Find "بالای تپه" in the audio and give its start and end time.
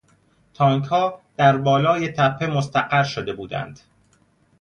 1.57-2.47